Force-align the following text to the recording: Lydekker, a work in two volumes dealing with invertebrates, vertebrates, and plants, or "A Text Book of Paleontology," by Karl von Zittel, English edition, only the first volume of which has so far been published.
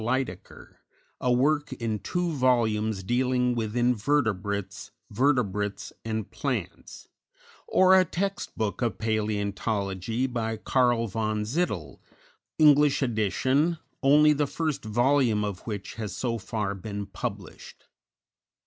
Lydekker, 0.03 0.77
a 1.19 1.31
work 1.31 1.71
in 1.73 1.99
two 1.99 2.31
volumes 2.31 3.03
dealing 3.03 3.53
with 3.53 3.77
invertebrates, 3.77 4.89
vertebrates, 5.11 5.93
and 6.03 6.31
plants, 6.31 7.07
or 7.67 7.93
"A 7.93 8.03
Text 8.03 8.57
Book 8.57 8.81
of 8.81 8.97
Paleontology," 8.97 10.25
by 10.25 10.57
Karl 10.57 11.05
von 11.05 11.43
Zittel, 11.43 11.99
English 12.57 13.03
edition, 13.03 13.77
only 14.01 14.33
the 14.33 14.47
first 14.47 14.83
volume 14.83 15.43
of 15.45 15.59
which 15.67 15.93
has 15.93 16.15
so 16.15 16.39
far 16.39 16.73
been 16.73 17.05
published. 17.05 17.85